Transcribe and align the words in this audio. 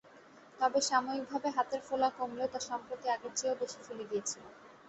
তবে 0.59 0.79
সাময়িকভাবে 0.81 1.49
হাতের 1.49 1.81
ফোলা 1.87 2.09
কমলেও 2.17 2.51
তা 2.53 2.59
সম্প্রতি 2.69 3.07
আগের 3.09 3.33
চেয়েও 3.35 3.59
বেশি 3.61 3.79
ফুলে 3.85 4.03
গিয়েছিল। 4.09 4.43